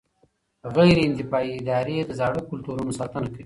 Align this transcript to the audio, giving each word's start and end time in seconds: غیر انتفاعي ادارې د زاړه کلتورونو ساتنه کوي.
غیر 0.75 0.97
انتفاعي 1.03 1.51
ادارې 1.57 1.97
د 2.05 2.11
زاړه 2.19 2.41
کلتورونو 2.49 2.91
ساتنه 2.99 3.27
کوي. 3.33 3.39